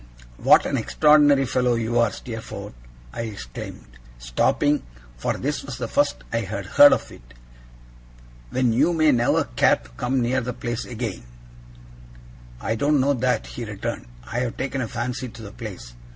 [0.37, 2.73] 'What an extraordinary fellow you are, Steerforth!'
[3.13, 4.81] I exclaimed, stopping
[5.15, 7.21] for this was the first I had heard of it.
[8.49, 11.25] 'When you may never care to come near the place again!'
[12.61, 14.07] 'I don't know that,' he returned.
[14.25, 15.93] 'I have taken a fancy to the place.